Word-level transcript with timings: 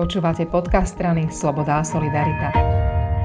Počúvate 0.00 0.48
podcast 0.48 0.96
strany 0.96 1.28
Sloboda 1.28 1.76
a 1.76 1.84
Solidarita. 1.84 2.56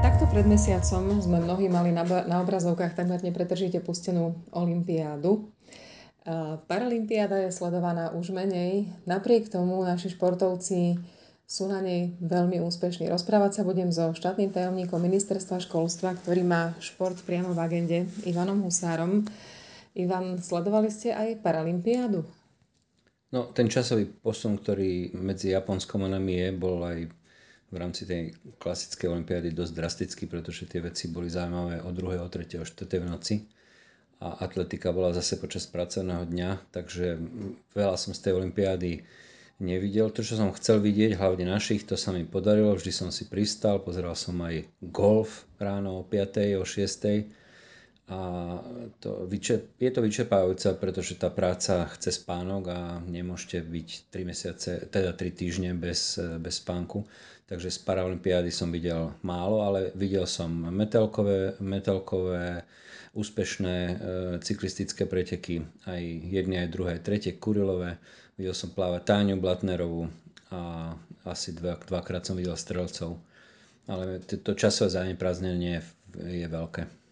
Takto 0.04 0.28
pred 0.28 0.44
mesiacom 0.44 1.24
sme 1.24 1.40
mnohí 1.40 1.72
mali 1.72 1.96
na, 1.96 2.04
na 2.04 2.44
obrazovkách 2.44 3.00
takmer 3.00 3.24
nepretržite 3.24 3.80
pustenú 3.80 4.44
Olympiádu. 4.52 5.56
Paralympiáda 6.68 7.48
je 7.48 7.56
sledovaná 7.56 8.12
už 8.12 8.36
menej, 8.36 8.92
napriek 9.08 9.48
tomu 9.48 9.88
naši 9.88 10.12
športovci 10.20 11.00
sú 11.48 11.72
na 11.72 11.80
nej 11.80 12.12
veľmi 12.20 12.60
úspešní. 12.60 13.08
Rozprávať 13.08 13.56
sa 13.56 13.64
budem 13.64 13.96
so 13.96 14.12
štátnym 14.12 14.52
tajomníkom 14.52 15.00
ministerstva 15.00 15.64
školstva, 15.64 16.20
ktorý 16.28 16.44
má 16.44 16.76
šport 16.84 17.16
priamo 17.24 17.56
v 17.56 17.60
agende, 17.64 18.12
Ivanom 18.28 18.60
Husárom. 18.68 19.24
Ivan, 19.96 20.44
sledovali 20.44 20.92
ste 20.92 21.16
aj 21.16 21.40
Paralympiádu? 21.40 22.28
No, 23.36 23.52
ten 23.52 23.68
časový 23.68 24.08
posun, 24.08 24.56
ktorý 24.56 25.12
medzi 25.20 25.52
Japonskom 25.52 26.08
a 26.08 26.10
nami 26.16 26.40
je, 26.40 26.50
bol 26.56 26.80
aj 26.88 27.12
v 27.68 27.76
rámci 27.76 28.08
tej 28.08 28.32
klasickej 28.56 29.12
olympiády 29.12 29.52
dosť 29.52 29.74
drastický, 29.76 30.24
pretože 30.32 30.64
tie 30.72 30.80
veci 30.80 31.12
boli 31.12 31.28
zaujímavé 31.28 31.84
o 31.84 31.92
2., 31.92 32.24
o 32.24 32.30
3., 32.32 32.64
o 32.64 32.66
4. 32.66 33.04
v 33.04 33.08
noci 33.12 33.36
a 34.24 34.40
atletika 34.40 34.96
bola 34.96 35.12
zase 35.12 35.36
počas 35.36 35.68
pracovného 35.68 36.24
dňa, 36.32 36.72
takže 36.72 37.20
veľa 37.76 38.00
som 38.00 38.16
z 38.16 38.24
tej 38.24 38.40
olympiády 38.40 39.04
nevidel. 39.60 40.08
To, 40.16 40.24
čo 40.24 40.40
som 40.40 40.56
chcel 40.56 40.80
vidieť, 40.80 41.20
hlavne 41.20 41.52
našich, 41.52 41.84
to 41.84 42.00
sa 42.00 42.16
mi 42.16 42.24
podarilo, 42.24 42.72
vždy 42.72 42.92
som 42.96 43.12
si 43.12 43.28
pristal, 43.28 43.84
pozeral 43.84 44.16
som 44.16 44.40
aj 44.40 44.64
golf 44.80 45.44
ráno 45.60 46.00
o 46.00 46.04
5. 46.08 46.56
o 46.56 46.64
6 46.64 47.45
a 48.06 48.62
to, 49.02 49.26
je 49.82 49.90
to 49.90 50.02
vyčerpávajúce, 50.06 50.78
pretože 50.78 51.18
tá 51.18 51.34
práca 51.34 51.90
chce 51.98 52.14
spánok 52.22 52.64
a 52.70 52.80
nemôžete 53.02 53.66
byť 53.66 53.90
3 54.14 54.30
mesiace, 54.30 54.72
teda 54.94 55.18
3 55.18 55.34
týždne 55.34 55.74
bez, 55.74 56.22
bez 56.38 56.62
spánku. 56.62 57.02
Takže 57.50 57.74
z 57.74 57.80
Paralympiády 57.82 58.54
som 58.54 58.70
videl 58.70 59.10
málo, 59.26 59.66
ale 59.66 59.90
videl 59.98 60.30
som 60.30 60.50
metelkové, 60.50 61.58
metelkové 61.58 62.62
úspešné 63.14 63.78
e, 63.78 63.96
cyklistické 64.42 65.06
preteky, 65.10 65.66
aj 65.86 66.02
jedné, 66.30 66.66
aj 66.66 66.74
druhé, 66.74 66.94
tretie 67.02 67.38
Kurilové. 67.38 67.98
Videl 68.38 68.54
som 68.54 68.70
plávať 68.70 69.02
Táňu 69.02 69.38
Blatnerovú 69.42 70.10
a 70.54 70.94
asi 71.26 71.58
dva, 71.58 71.78
dvakrát 71.90 72.26
som 72.26 72.38
videl 72.38 72.54
strelcov. 72.54 73.18
Ale 73.90 74.22
to 74.22 74.54
časové 74.54 74.94
zaneprázdnenie 74.94 75.82
je, 75.82 75.82
je 76.46 76.48
veľké. 76.50 77.05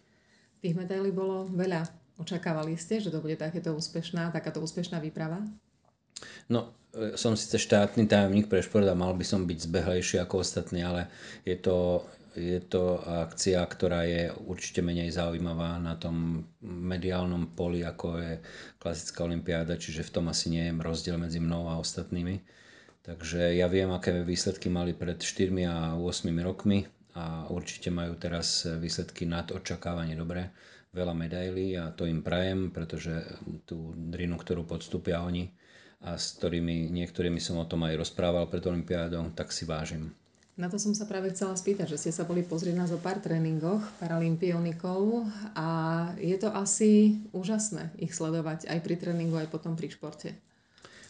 Tých 0.64 0.80
medailí 0.80 1.12
bolo 1.12 1.44
veľa. 1.52 1.84
Očakávali 2.16 2.80
ste, 2.80 3.04
že 3.04 3.12
to 3.12 3.20
bude 3.20 3.36
takéto 3.36 3.76
úspešná, 3.76 4.32
takáto 4.32 4.64
úspešná 4.64 5.04
výprava? 5.04 5.44
No, 6.48 6.72
e, 6.96 7.20
som 7.20 7.36
síce 7.36 7.60
štátny 7.60 8.08
tajomník 8.08 8.48
pre 8.48 8.64
šport 8.64 8.88
a 8.88 8.96
mal 8.96 9.12
by 9.12 9.28
som 9.28 9.44
byť 9.44 9.60
zbehlejší 9.60 10.24
ako 10.24 10.40
ostatní, 10.40 10.80
ale 10.80 11.12
je 11.44 11.60
to, 11.60 12.08
je 12.40 12.64
to 12.64 12.96
akcia, 13.28 13.60
ktorá 13.60 14.08
je 14.08 14.32
určite 14.48 14.80
menej 14.80 15.12
zaujímavá 15.12 15.84
na 15.84 16.00
tom 16.00 16.48
mediálnom 16.64 17.52
poli, 17.60 17.84
ako 17.84 18.24
je 18.24 18.34
klasická 18.80 19.28
olimpiáda, 19.28 19.76
čiže 19.76 20.08
v 20.08 20.14
tom 20.16 20.32
asi 20.32 20.48
nie 20.48 20.64
je 20.64 20.80
rozdiel 20.80 21.20
medzi 21.20 21.44
mnou 21.44 21.68
a 21.68 21.76
ostatnými. 21.76 22.40
Takže 23.04 23.52
ja 23.60 23.68
viem, 23.68 23.92
aké 23.92 24.24
výsledky 24.24 24.72
mali 24.72 24.96
pred 24.96 25.20
4 25.20 25.52
a 25.68 26.00
8 26.00 26.32
rokmi 26.40 26.88
a 27.14 27.46
určite 27.50 27.94
majú 27.94 28.18
teraz 28.18 28.66
výsledky 28.66 29.30
nad 29.30 29.54
očakávanie 29.54 30.18
dobré. 30.18 30.50
Veľa 30.94 31.14
medailí 31.18 31.74
a 31.74 31.90
to 31.90 32.06
im 32.06 32.22
prajem, 32.22 32.70
pretože 32.70 33.26
tú 33.66 33.94
drinu, 33.98 34.38
ktorú 34.38 34.66
podstúpia 34.66 35.26
oni 35.26 35.50
a 36.06 36.20
s 36.20 36.38
ktorými 36.38 36.92
niektorými 36.94 37.42
som 37.42 37.58
o 37.58 37.66
tom 37.66 37.86
aj 37.88 37.98
rozprával 37.98 38.46
pred 38.46 38.62
Olympiádou, 38.62 39.34
tak 39.34 39.50
si 39.50 39.66
vážim. 39.66 40.14
Na 40.54 40.70
to 40.70 40.78
som 40.78 40.94
sa 40.94 41.10
práve 41.10 41.34
chcela 41.34 41.58
spýtať, 41.58 41.90
že 41.90 41.98
ste 41.98 42.12
sa 42.14 42.30
boli 42.30 42.46
pozrieť 42.46 42.78
na 42.78 42.86
zo 42.86 43.02
pár 43.02 43.18
tréningoch 43.18 43.82
paralympionikov 43.98 45.26
a 45.58 45.68
je 46.22 46.38
to 46.38 46.54
asi 46.54 47.18
úžasné 47.34 47.90
ich 47.98 48.14
sledovať 48.14 48.70
aj 48.70 48.80
pri 48.86 48.96
tréningu, 49.02 49.42
aj 49.42 49.50
potom 49.50 49.74
pri 49.74 49.90
športe. 49.90 50.38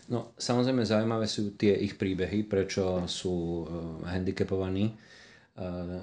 No, 0.07 0.31
samozrejme 0.39 0.87
zaujímavé 0.87 1.27
sú 1.27 1.59
tie 1.59 1.75
ich 1.75 1.99
príbehy, 1.99 2.47
prečo 2.47 3.03
sú 3.03 3.35
uh, 3.35 3.67
handicapovaní 4.07 4.95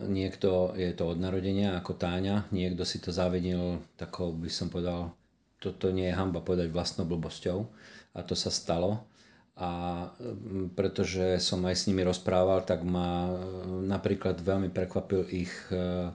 niekto 0.07 0.79
je 0.79 0.95
to 0.95 1.11
od 1.11 1.19
narodenia 1.19 1.75
ako 1.75 1.99
Táňa, 1.99 2.47
niekto 2.55 2.87
si 2.87 3.03
to 3.03 3.11
zavedil 3.11 3.83
takou 3.99 4.31
by 4.31 4.47
som 4.47 4.71
povedal, 4.71 5.11
toto 5.59 5.91
nie 5.91 6.09
je 6.09 6.17
hamba 6.17 6.41
povedať 6.41 6.71
vlastnou 6.71 7.05
blbosťou. 7.05 7.59
A 8.15 8.21
to 8.23 8.39
sa 8.39 8.49
stalo. 8.51 9.07
A 9.61 10.09
pretože 10.73 11.37
som 11.43 11.61
aj 11.69 11.77
s 11.77 11.87
nimi 11.91 12.01
rozprával, 12.01 12.65
tak 12.65 12.81
ma 12.81 13.29
e, 13.29 13.33
napríklad 13.85 14.41
veľmi 14.41 14.73
prekvapil 14.73 15.29
ich 15.29 15.53
e, 15.69 16.09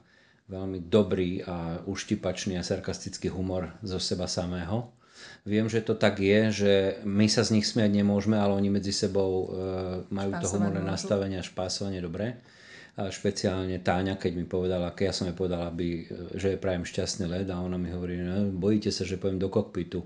veľmi 0.49 0.89
dobrý 0.89 1.45
a 1.45 1.85
uštipačný 1.85 2.57
a 2.57 2.65
sarkastický 2.65 3.29
humor 3.29 3.69
zo 3.85 4.01
seba 4.01 4.25
samého. 4.25 4.89
Viem, 5.45 5.69
že 5.69 5.85
to 5.85 5.93
tak 5.93 6.25
je, 6.25 6.39
že 6.49 6.73
my 7.05 7.29
sa 7.29 7.45
z 7.45 7.61
nich 7.61 7.69
smiať 7.69 7.93
nemôžeme, 8.01 8.33
ale 8.33 8.57
oni 8.57 8.73
medzi 8.73 8.91
sebou 8.91 9.53
majú 10.09 10.31
Špásovanie 10.33 10.41
to 10.41 10.47
humorné 10.57 10.81
nastavenie 10.81 11.37
a 11.39 11.45
špásovanie 11.45 12.01
dobré 12.01 12.41
špeciálne 12.95 13.83
Táňa, 13.83 14.15
keď 14.15 14.31
mi 14.39 14.47
povedala, 14.47 14.95
keď 14.95 15.11
ja 15.11 15.13
som 15.13 15.27
jej 15.27 15.35
povedal, 15.35 15.67
aby, 15.67 16.07
že 16.39 16.55
je 16.55 16.61
prajem 16.61 16.87
šťastný 16.87 17.27
let 17.27 17.47
a 17.51 17.59
ona 17.59 17.75
mi 17.75 17.91
hovorí, 17.91 18.15
no, 18.23 18.47
bojíte 18.55 18.87
sa, 18.87 19.03
že 19.03 19.19
poviem 19.19 19.35
do 19.35 19.51
kokpitu. 19.51 19.99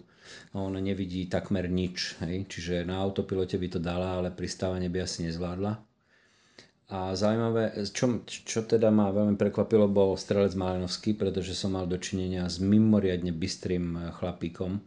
A 0.54 0.62
ona 0.62 0.82
nevidí 0.82 1.26
takmer 1.30 1.70
nič, 1.70 2.18
hej? 2.26 2.50
čiže 2.50 2.86
na 2.86 3.02
autopilote 3.02 3.58
by 3.58 3.68
to 3.70 3.80
dala, 3.82 4.18
ale 4.18 4.34
pristávanie 4.34 4.90
by 4.90 5.06
asi 5.06 5.26
nezvládla. 5.26 5.74
A 6.90 7.14
zaujímavé, 7.14 7.86
čo, 7.94 8.26
čo 8.26 8.66
teda 8.66 8.90
ma 8.90 9.14
veľmi 9.14 9.38
prekvapilo, 9.38 9.86
bol 9.86 10.18
strelec 10.18 10.58
Malenovský, 10.58 11.14
pretože 11.14 11.54
som 11.54 11.78
mal 11.78 11.86
dočinenia 11.86 12.50
s 12.50 12.58
mimoriadne 12.58 13.30
bystrým 13.30 14.18
chlapíkom, 14.18 14.82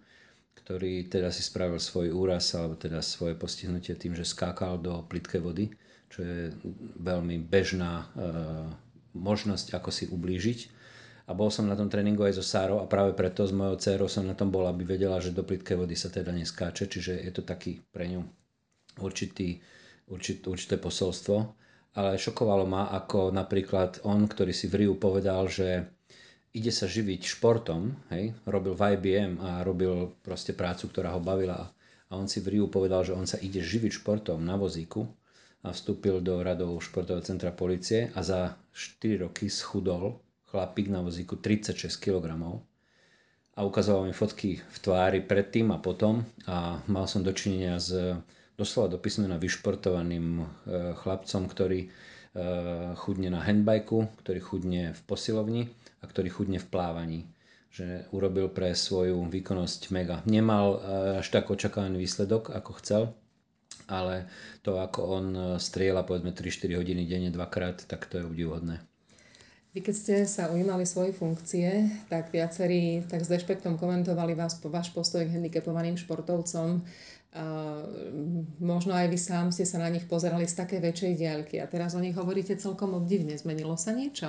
ktorý 0.58 1.06
teda 1.06 1.30
si 1.30 1.46
spravil 1.46 1.78
svoj 1.78 2.10
úraz 2.10 2.50
alebo 2.58 2.74
teda 2.74 2.98
svoje 2.98 3.38
postihnutie 3.38 3.94
tým, 3.94 4.18
že 4.18 4.26
skákal 4.26 4.82
do 4.82 5.06
plitkej 5.06 5.42
vody 5.42 5.70
čo 6.12 6.20
je 6.20 6.52
veľmi 7.00 7.40
bežná 7.48 8.04
e, 8.04 8.06
možnosť, 9.16 9.72
ako 9.72 9.88
si 9.88 10.04
ublížiť. 10.12 10.60
A 11.26 11.32
bol 11.32 11.48
som 11.48 11.64
na 11.64 11.78
tom 11.78 11.88
tréningu 11.88 12.20
aj 12.28 12.36
so 12.36 12.44
Sárou 12.44 12.84
a 12.84 12.90
práve 12.90 13.16
preto 13.16 13.48
s 13.48 13.54
mojou 13.54 13.80
dcerou 13.80 14.10
som 14.12 14.28
na 14.28 14.36
tom 14.36 14.52
bol, 14.52 14.68
aby 14.68 14.84
vedela, 14.84 15.16
že 15.22 15.32
do 15.32 15.46
plitkej 15.46 15.80
vody 15.80 15.96
sa 15.96 16.12
teda 16.12 16.34
neskáče, 16.34 16.90
čiže 16.90 17.24
je 17.24 17.32
to 17.32 17.40
taký 17.46 17.80
pre 17.80 18.10
ňu 18.12 18.20
určitý, 19.00 19.56
určit, 20.12 20.44
určité 20.44 20.76
posolstvo. 20.76 21.36
Ale 21.96 22.20
šokovalo 22.20 22.68
ma, 22.68 22.92
ako 22.92 23.32
napríklad 23.32 24.04
on, 24.04 24.28
ktorý 24.28 24.52
si 24.52 24.68
v 24.68 24.84
Riu 24.84 24.94
povedal, 25.00 25.48
že 25.48 25.88
ide 26.52 26.72
sa 26.72 26.84
živiť 26.84 27.38
športom, 27.38 28.12
hej, 28.12 28.36
robil 28.44 28.76
v 28.76 28.96
IBM 28.96 29.32
a 29.40 29.50
robil 29.64 30.12
proste 30.20 30.52
prácu, 30.52 30.88
ktorá 30.92 31.16
ho 31.16 31.20
bavila 31.20 31.72
a 32.12 32.20
on 32.20 32.28
si 32.28 32.44
v 32.44 32.60
Riu 32.60 32.68
povedal, 32.68 33.08
že 33.08 33.16
on 33.16 33.24
sa 33.24 33.40
ide 33.40 33.64
živiť 33.64 34.04
športom 34.04 34.44
na 34.44 34.60
vozíku 34.60 35.08
a 35.62 35.70
vstúpil 35.70 36.18
do 36.18 36.42
radov 36.42 36.82
športového 36.82 37.22
centra 37.22 37.54
policie 37.54 38.10
a 38.18 38.20
za 38.26 38.58
4 38.74 39.30
roky 39.30 39.46
schudol 39.46 40.18
chlapík 40.50 40.90
na 40.90 41.00
vozíku 41.00 41.38
36 41.38 41.86
kg 42.02 42.34
a 43.52 43.60
ukazoval 43.62 44.08
mi 44.08 44.14
fotky 44.16 44.58
v 44.58 44.78
tvári 44.80 45.20
predtým 45.22 45.70
a 45.70 45.78
potom 45.78 46.24
a 46.48 46.80
mal 46.88 47.04
som 47.06 47.20
dočinenia 47.20 47.76
s 47.76 47.92
doslova 48.56 48.96
do 48.96 48.98
písmena 49.00 49.36
vyšportovaným 49.40 50.26
e, 50.40 50.44
chlapcom, 50.96 51.42
ktorý 51.48 51.80
e, 51.84 51.88
chudne 52.96 53.28
na 53.32 53.40
handbajku, 53.44 54.08
ktorý 54.24 54.40
chudne 54.40 54.82
v 54.92 55.00
posilovni 55.04 55.62
a 56.00 56.08
ktorý 56.08 56.28
chudne 56.32 56.58
v 56.60 56.68
plávaní 56.68 57.20
že 57.72 58.04
urobil 58.12 58.52
pre 58.52 58.76
svoju 58.76 59.24
výkonnosť 59.32 59.96
mega. 59.96 60.20
Nemal 60.28 60.76
e, 60.76 60.78
až 61.24 61.32
tak 61.32 61.48
očakávaný 61.48 62.04
výsledok, 62.04 62.52
ako 62.52 62.70
chcel, 62.84 63.02
ale 63.86 64.28
to, 64.62 64.78
ako 64.78 65.00
on 65.08 65.26
e, 65.32 65.40
strieľa 65.58 66.06
povedzme 66.06 66.34
3-4 66.34 66.78
hodiny 66.78 67.02
denne 67.06 67.30
dvakrát, 67.34 67.84
tak 67.86 68.06
to 68.06 68.20
je 68.20 68.26
obdivuhodné. 68.26 68.82
Vy 69.72 69.80
keď 69.80 69.94
ste 69.96 70.14
sa 70.28 70.52
ujímali 70.52 70.84
svojej 70.84 71.16
funkcie, 71.16 71.88
tak 72.12 72.28
viacerí 72.28 73.08
tak 73.08 73.24
s 73.24 73.32
dešpektom 73.32 73.80
komentovali 73.80 74.36
vás, 74.36 74.60
váš 74.68 74.92
postoj 74.92 75.24
k 75.24 75.32
handicapovaným 75.32 75.96
športovcom. 75.96 76.84
Možno 78.60 78.92
aj 78.92 79.08
vy 79.08 79.16
sám 79.16 79.48
ste 79.48 79.64
sa 79.64 79.80
na 79.80 79.88
nich 79.88 80.04
pozerali 80.04 80.44
z 80.44 80.60
takej 80.60 80.76
väčšej 80.76 81.12
diaľky 81.16 81.56
a 81.56 81.64
teraz 81.64 81.96
o 81.96 82.04
nich 82.04 82.12
hovoríte 82.12 82.52
celkom 82.60 82.92
obdivne. 82.92 83.32
Zmenilo 83.40 83.80
sa 83.80 83.96
niečo? 83.96 84.28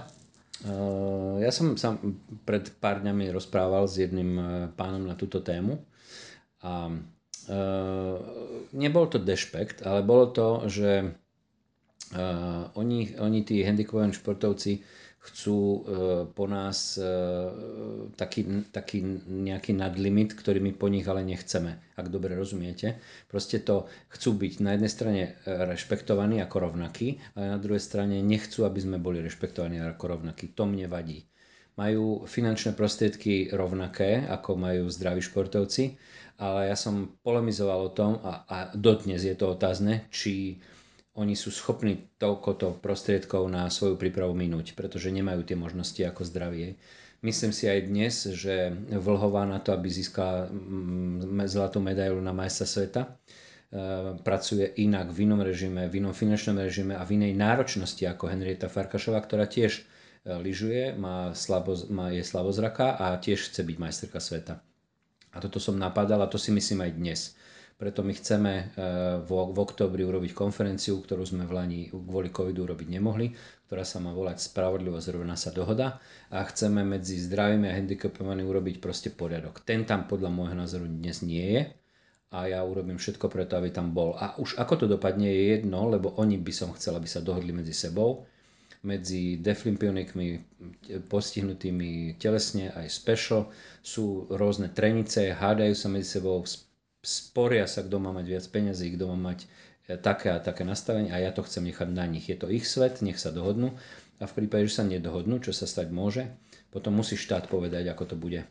Uh, 0.63 1.44
ja 1.44 1.51
som 1.51 1.75
sa 1.75 2.00
pred 2.48 2.72
pár 2.80 3.04
dňami 3.04 3.36
rozprával 3.36 3.83
s 3.83 4.00
jedným 4.00 4.39
pánom 4.80 5.04
na 5.04 5.19
túto 5.19 5.44
tému 5.44 5.75
a 6.63 6.88
nebol 8.72 9.06
to 9.12 9.19
dešpekt, 9.19 9.84
ale 9.84 10.06
bolo 10.06 10.31
to, 10.31 10.48
že 10.72 10.92
uh, 11.04 12.72
oni, 12.80 13.19
oni 13.19 13.40
tí 13.44 13.60
handicapovaní 13.63 14.16
športovci 14.16 14.84
chcú 15.24 15.56
e, 15.56 15.80
po 16.36 16.45
nás 16.51 17.00
taký, 18.19 18.68
taký 18.75 19.00
nejaký 19.24 19.72
nadlimit, 19.72 20.36
ktorý 20.36 20.60
my 20.60 20.75
po 20.75 20.92
nich 20.92 21.07
ale 21.07 21.24
nechceme, 21.24 21.80
ak 21.95 22.12
dobre 22.12 22.36
rozumiete. 22.36 23.00
Proste 23.31 23.63
to 23.63 23.88
chcú 24.12 24.36
byť 24.36 24.54
na 24.60 24.75
jednej 24.75 24.92
strane 24.92 25.22
rešpektovaní 25.48 26.44
ako 26.44 26.68
rovnakí, 26.68 27.24
ale 27.40 27.56
na 27.56 27.60
druhej 27.60 27.80
strane 27.80 28.19
nechcú, 28.19 28.68
aby 28.68 28.84
sme 28.84 29.00
boli 29.00 29.24
rešpektovaní 29.24 29.80
ako 29.80 30.19
rovnakí. 30.19 30.51
To 30.60 30.68
mne 30.68 30.92
vadí. 30.92 31.24
Majú 31.74 32.30
finančné 32.30 32.78
prostriedky 32.78 33.50
rovnaké, 33.50 34.30
ako 34.30 34.54
majú 34.54 34.86
zdraví 34.94 35.25
športovci, 35.25 35.98
ale 36.38 36.70
ja 36.70 36.78
som 36.78 37.18
polemizoval 37.25 37.90
o 37.90 37.94
tom 37.94 38.22
a, 38.22 38.46
a 38.46 38.58
dodnes 38.78 39.25
je 39.25 39.34
to 39.34 39.54
otázne, 39.54 40.06
či 40.14 40.62
oni 41.14 41.38
sú 41.38 41.54
schopní 41.54 42.10
toľkoto 42.18 42.81
prostriedkov 42.81 43.46
na 43.46 43.70
svoju 43.70 44.02
prípravu 44.02 44.34
minúť, 44.34 44.74
pretože 44.74 45.14
nemajú 45.14 45.46
tie 45.46 45.54
možnosti 45.54 46.02
ako 46.02 46.25
zdravie. 46.25 46.74
Myslím 47.22 47.54
si 47.56 47.70
aj 47.70 47.80
dnes, 47.88 48.14
že 48.34 48.74
Vlhová 48.90 49.46
na 49.46 49.62
to, 49.62 49.72
aby 49.72 49.88
získala 49.88 50.50
mm, 50.50 51.46
zlatú 51.48 51.80
medailu 51.80 52.19
na 52.19 52.36
majstra 52.36 52.68
sveta, 52.68 53.02
e, 53.06 53.10
pracuje 54.26 54.74
inak 54.81 55.14
v 55.14 55.30
inom 55.30 55.40
režime, 55.40 55.88
v 55.88 56.04
inom 56.04 56.12
finančnom 56.12 56.60
režime 56.60 56.98
a 56.98 57.06
v 57.06 57.22
inej 57.22 57.38
náročnosti 57.38 58.04
ako 58.04 58.28
Henrieta 58.28 58.68
Farkašová, 58.68 59.22
ktorá 59.24 59.48
tiež 59.48 59.86
lyžuje, 60.25 60.96
má 60.96 61.36
slabo, 61.36 61.75
má, 61.92 62.10
je 62.10 62.24
slabozraká 62.24 62.96
a 62.96 63.20
tiež 63.20 63.52
chce 63.52 63.62
byť 63.64 63.78
majsterka 63.80 64.20
sveta. 64.20 64.64
A 65.34 65.38
toto 65.42 65.60
som 65.60 65.75
napadal 65.75 66.22
a 66.24 66.31
to 66.31 66.40
si 66.40 66.54
myslím 66.54 66.88
aj 66.88 66.92
dnes 66.96 67.22
preto 67.84 68.00
my 68.00 68.14
chceme 68.16 68.52
v, 69.28 69.30
v 69.30 69.58
oktobri 69.60 70.08
urobiť 70.08 70.31
konferenciu, 70.31 71.04
ktorú 71.04 71.28
sme 71.28 71.44
v 71.44 71.52
Lani 71.52 71.80
kvôli 71.92 72.31
covidu 72.31 72.64
urobiť 72.64 72.88
nemohli, 72.88 73.34
ktorá 73.68 73.84
sa 73.84 74.00
má 74.00 74.16
volať 74.16 74.40
Spravodlivosť 74.40 75.20
rovná 75.20 75.36
sa 75.36 75.52
dohoda 75.52 76.00
a 76.31 76.48
chceme 76.48 76.86
medzi 76.88 77.19
zdravými 77.19 77.68
a 77.68 77.76
handicapovanými 77.76 78.48
urobiť 78.48 78.76
proste 78.80 79.10
poriadok. 79.12 79.66
Ten 79.68 79.84
tam 79.84 80.08
podľa 80.08 80.31
môjho 80.31 80.56
názoru 80.56 80.88
dnes 80.88 81.26
nie 81.26 81.44
je 81.60 81.62
a 82.31 82.48
ja 82.48 82.64
urobím 82.64 82.96
všetko 82.96 83.28
preto, 83.28 83.60
aby 83.60 83.74
tam 83.74 83.92
bol. 83.92 84.16
A 84.16 84.40
už 84.40 84.56
ako 84.64 84.74
to 84.80 84.86
dopadne 84.88 85.28
je 85.28 85.60
jedno, 85.60 85.90
lebo 85.92 86.16
oni 86.22 86.40
by 86.40 86.54
som 86.56 86.72
chcel, 86.78 86.96
aby 86.96 87.10
sa 87.10 87.19
dohodli 87.19 87.52
medzi 87.52 87.76
sebou, 87.76 88.24
medzi 88.83 89.39
deflimpionikmi, 89.39 90.44
postihnutými 91.07 92.19
telesne 92.19 92.75
aj 92.75 92.88
special, 92.91 93.47
sú 93.80 94.27
rôzne 94.27 94.68
trenice, 94.75 95.31
hádajú 95.31 95.71
sa 95.71 95.88
medzi 95.88 96.19
sebou, 96.19 96.44
sporia 97.00 97.63
sa, 97.63 97.83
kto 97.83 97.97
má 98.03 98.12
mať 98.12 98.25
viac 98.27 98.45
peňazí, 98.51 99.00
kto 99.00 99.07
má 99.15 99.31
mať 99.31 99.47
e, 99.88 99.95
také 99.95 100.35
a 100.35 100.44
také 100.44 100.68
nastavenie 100.68 101.15
a 101.15 101.24
ja 101.24 101.31
to 101.31 101.47
chcem 101.47 101.63
nechať 101.63 101.89
na 101.95 102.03
nich. 102.07 102.27
Je 102.27 102.35
to 102.35 102.51
ich 102.51 102.68
svet, 102.68 103.00
nech 103.00 103.19
sa 103.19 103.31
dohodnú 103.31 103.71
a 104.19 104.27
v 104.27 104.35
prípade, 104.35 104.68
že 104.68 104.80
sa 104.80 104.88
nedohodnú, 104.88 105.39
čo 105.39 105.56
sa 105.56 105.63
stať 105.63 105.88
môže, 105.91 106.27
potom 106.71 106.95
musí 106.95 107.15
štát 107.15 107.47
povedať, 107.47 107.88
ako 107.88 108.03
to 108.03 108.15
bude. 108.19 108.44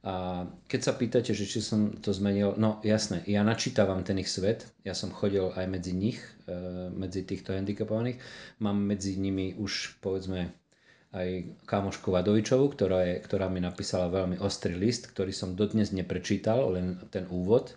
A 0.00 0.48
keď 0.64 0.80
sa 0.80 0.96
pýtate, 0.96 1.36
že 1.36 1.44
či 1.44 1.60
som 1.60 1.92
to 2.00 2.16
zmenil, 2.16 2.56
no 2.56 2.80
jasné, 2.80 3.20
ja 3.28 3.44
načítavam 3.44 4.00
ten 4.00 4.16
ich 4.16 4.32
svet, 4.32 4.64
ja 4.80 4.96
som 4.96 5.12
chodil 5.12 5.52
aj 5.52 5.68
medzi 5.68 5.92
nich, 5.92 6.16
e, 6.48 6.88
medzi 6.88 7.20
týchto 7.20 7.52
handicapovaných, 7.52 8.16
mám 8.64 8.80
medzi 8.80 9.20
nimi 9.20 9.52
už 9.60 10.00
povedzme 10.00 10.56
aj 11.12 11.52
kamošku 11.68 12.16
Vadovičovu, 12.16 12.72
ktorá, 12.72 13.04
je, 13.12 13.14
ktorá 13.20 13.52
mi 13.52 13.60
napísala 13.60 14.08
veľmi 14.08 14.40
ostrý 14.40 14.72
list, 14.72 15.12
ktorý 15.12 15.36
som 15.36 15.52
dodnes 15.52 15.92
neprečítal, 15.92 16.72
len 16.72 16.96
ten 17.12 17.28
úvod. 17.28 17.76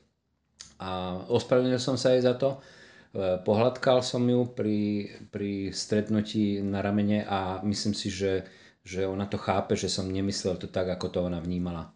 A 0.79 1.19
ospravedlnil 1.27 1.81
som 1.81 1.99
sa 1.99 2.15
aj 2.15 2.21
za 2.23 2.33
to. 2.39 2.49
E, 2.55 3.35
pohľadkal 3.43 3.99
som 3.99 4.23
ju 4.23 4.47
pri, 4.47 5.11
pri 5.27 5.75
stretnutí 5.75 6.63
na 6.63 6.79
ramene 6.79 7.27
a 7.27 7.59
myslím 7.67 7.91
si, 7.91 8.07
že, 8.07 8.47
že 8.79 9.03
ona 9.03 9.27
to 9.27 9.35
chápe, 9.35 9.75
že 9.75 9.91
som 9.91 10.07
nemyslel 10.07 10.55
to 10.55 10.71
tak, 10.71 10.87
ako 10.87 11.11
to 11.11 11.19
ona 11.19 11.43
vnímala. 11.43 11.91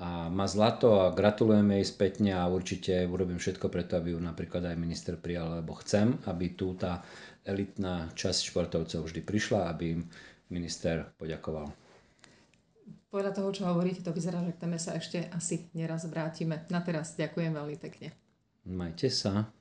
A 0.00 0.32
má 0.32 0.48
zlato 0.48 1.04
a 1.04 1.12
gratulujeme 1.12 1.76
jej 1.76 1.92
spätne 1.92 2.32
a 2.32 2.48
určite 2.48 3.04
urobím 3.04 3.36
všetko 3.36 3.68
preto, 3.68 4.00
aby 4.00 4.16
ju 4.16 4.20
napríklad 4.20 4.64
aj 4.64 4.80
minister 4.80 5.20
prijal, 5.20 5.60
lebo 5.60 5.76
chcem, 5.84 6.16
aby 6.24 6.56
tu 6.56 6.72
tá 6.72 7.04
elitná 7.44 8.08
časť 8.16 8.48
športovcov 8.48 9.04
vždy 9.04 9.20
prišla, 9.20 9.68
aby 9.68 10.00
im 10.00 10.02
minister 10.48 11.12
poďakoval. 11.20 11.68
Podľa 13.12 13.32
toho, 13.36 13.50
čo 13.52 13.68
hovoríte, 13.68 14.00
to 14.00 14.14
vyzerá, 14.14 14.40
že 14.40 14.56
k 14.56 14.62
téme 14.62 14.78
sa 14.80 14.96
ešte 14.96 15.28
asi 15.34 15.68
neraz 15.76 16.08
vrátime. 16.08 16.64
Na 16.72 16.80
teraz 16.80 17.18
ďakujem 17.20 17.52
veľmi 17.52 17.76
pekne. 17.76 18.16
Majte 18.64 19.12
sa. 19.12 19.52